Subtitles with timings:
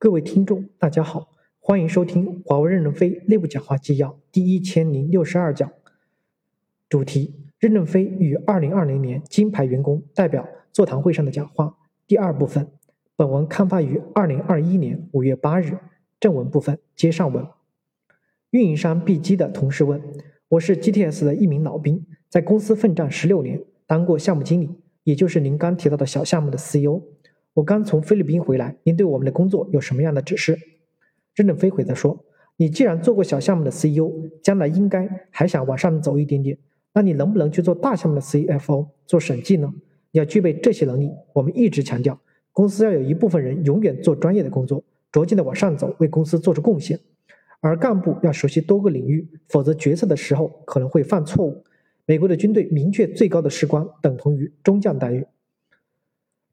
[0.00, 5.72] 各位听众，大家好，欢迎收听华为任正非内部讲话纪要第一千零六十二讲。
[6.88, 11.76] 主题：任正非于二零二零年金牌员工代表座谈会上的讲话。
[12.06, 12.70] 第二部分，
[13.16, 15.76] 本文刊发于二零二一年五月八日。
[16.20, 17.44] 正文部分接上文。
[18.50, 20.00] 运营商 B 机的同事问
[20.50, 24.70] ：“我是 GTS 的一名老兵，在公司奋战十六年，当过项目经理，
[25.02, 27.02] 也就是您刚提到的小项目的 CEO。
[27.58, 30.56] 我刚从菲律宾回来，您对我们的工作有什么样的指示？”
[31.34, 32.24] 任正非回答说
[32.56, 36.56] ：“你既然做过小项目的 CEO，将来应该还想往上走一点点，
[36.94, 39.72] 那你能不能去做大项目的 CFO，做审计呢？
[40.12, 41.10] 要具备这些能力。
[41.32, 42.20] 我们一直强调，
[42.52, 47.00] 公司要有一部分人永远做专业的工作。”逐渐的往上走，为公司做出贡献，
[47.60, 51.64] 而干部要熟悉多个领域，否则决策的时候可能会犯错误。
[52.06, 55.26] 美国的军队明确最高的士官等同于中将待遇。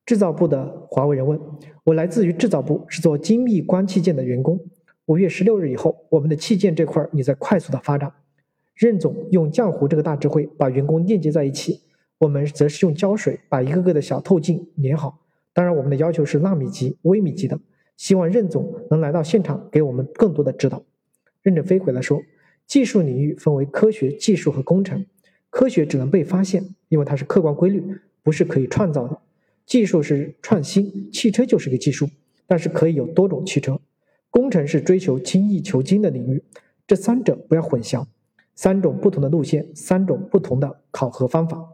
[0.06, 1.40] 制造部的华为人问
[1.84, 4.60] ：“我来自于制造部，是做精密光器件的员工。
[5.06, 8.12] 五月十六日以后，我们的器件这块儿也在快速的发展。
[8.76, 11.82] 任总用浆糊这个大智慧把员工链接在一起，
[12.20, 15.22] 我们则是用胶水把一个个的小透镜粘好。
[15.54, 17.60] 当然，我们的要求是纳米级、微米级的。”
[17.98, 20.84] 希望任总能来到现场给我们更多的指导。
[21.42, 22.22] 任正非回来说
[22.68, 25.06] ：“技术领域分为科学、技术和工程。
[25.50, 27.82] 科学只能被发现，因为它是客观规律，
[28.22, 29.18] 不是可以创造的。
[29.66, 32.10] 技术是创新，汽车就是个技术，
[32.48, 33.80] 但是可以有多种汽车。
[34.30, 36.44] 工程是追求精益求精的领域，
[36.86, 38.06] 这三者不要混淆。
[38.54, 41.70] 三种不同的路线，三种不同的考核方法。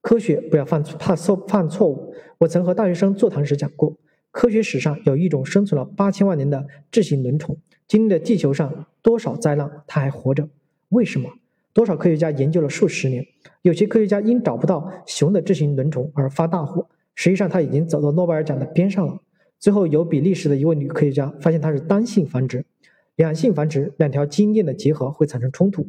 [0.00, 2.14] 科学不要犯怕错犯错误。
[2.38, 3.96] 我曾和大学生座谈时讲过。”
[4.32, 7.54] 科学史上有一种生存了八千万年的智型轮虫，
[7.86, 10.48] 经历了地球上多少灾难，它还活着？
[10.88, 11.28] 为什么？
[11.72, 13.26] 多少科学家研究了数十年，
[13.62, 19.20] 有些科学家因找不到熊的智型轮虫而发大火，实际上它已经走到诺贝尔奖的边上了。
[19.58, 22.64] 最后有比利时的一位女科学家发现它是单性繁殖，
[23.16, 25.88] 两性繁殖，两条基因链的结合会产生冲突，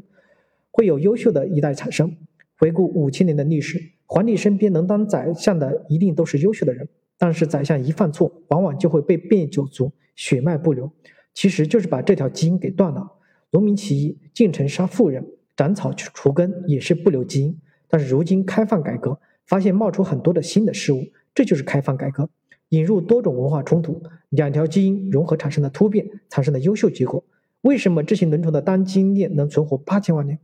[0.71, 2.15] 会有优秀的一代产生。
[2.57, 6.87] 回顾五千年的历史，皇帝身边能当宰相的一定都是优秀的人。
[7.17, 10.91] 但是宰相一犯错，往往就会被灭九族，血脉不流。
[11.33, 13.11] 其实就是把这条基因给断了。
[13.51, 17.59] 农民起义进城杀富人，斩草除根，也是不留基因。
[17.87, 21.03] 但是如今开放改革，发现冒出很多的新的事物，
[21.35, 22.29] 这就是开放改革，
[22.69, 27.23] 引入多种文化冲突，两条基因融合产生的突变，产生的优秀结果。
[27.61, 30.39] 为什么智行轮虫的单基因链能存活八千万年？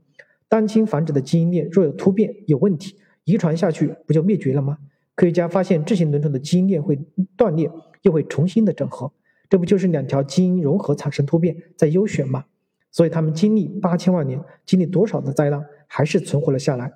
[0.47, 4.77] 单亲繁殖的基因链若有突变有问题，遗传下去不就灭绝了吗？
[5.15, 6.97] 科学家发现智行轮虫的基因链会
[7.35, 7.69] 断裂，
[8.03, 9.11] 又会重新的整合，
[9.49, 12.45] 这不就是两条基因融合产生突变，在优选吗？
[12.91, 16.91] 所以他们经历八千万年，经历多少的灾难，还是存活了下来。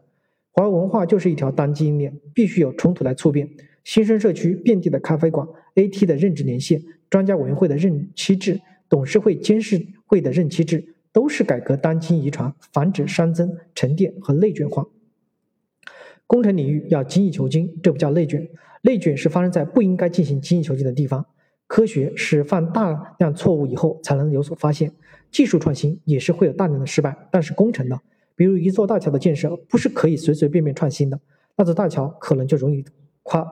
[0.52, 3.50] 华为文化就是一条单基因链，必须有冲突来促变。
[3.84, 14.86] 新生社区遍地的咖啡馆，AT 的任职年限，专家委员会的任期制，董事会监事会的任期制，都是改革单基因遗传，防止熵增、沉淀和内卷化。
[16.26, 18.50] 工程领域要精益求精，这不叫内卷。
[18.84, 21.26] 内卷是发生在不应该进行精益求精的地方。
[21.74, 24.94] 科学是犯大量错误以后才能有所发现，
[25.32, 27.28] 技术创新也是会有大量的失败。
[27.32, 28.00] 但是工程呢？
[28.36, 31.20] 比如一座大桥的建设，不是可以随随便便创新的，
[31.56, 32.86] 那座大桥可能就容易
[33.24, 33.44] 垮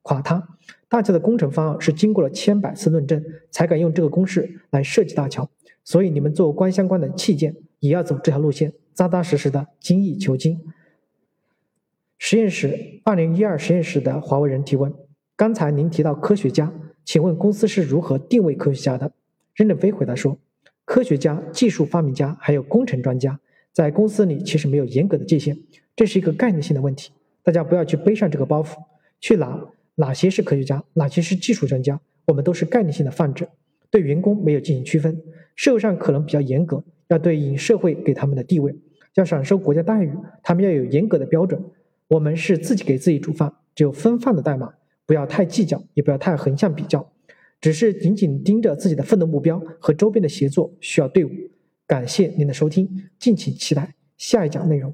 [0.00, 0.48] 垮塌。
[0.88, 5.50] 大桥的工程方案是经过了千百次论证，才敢用这个公式来设计大桥。
[5.84, 10.58] 所以你们做关相关的器件，也要走这条路线，扎扎实实的精益求精。
[12.16, 14.90] 实验室二零一二实验室的华为人提问：
[15.36, 16.72] 刚才您提到科学家，
[17.08, 19.10] 请问公司是如何定位科学家的？
[19.54, 20.38] 任正非回答说：
[20.84, 23.40] 科学家、技术发明家还有工程专家，
[23.72, 25.58] 在公司里其实没有严格的界限，
[25.96, 27.10] 这是一个概念性的问题，
[27.42, 28.76] 大家不要去背上这个包袱，
[29.22, 29.58] 去哪
[29.94, 33.48] 哪些是科学家，哪些是技术专家，我们都是概念性的泛指，
[33.90, 35.18] 对员工没有进行区分。
[35.56, 38.76] 社会上可能比较严格，要对应社会给他们的地位，
[39.14, 41.58] 要享受国家待遇，他们要有严格的标准。
[42.08, 44.74] 我们是自己给自己煮饭，只有分饭的代码，
[45.08, 47.10] 不要太计较，也不要太横向比较，
[47.62, 51.30] 只是紧紧盯着自己的奋斗目标和周边的协作需要队伍。
[51.86, 52.86] 感谢您的收听，
[53.18, 54.92] 敬请期待下一讲内容。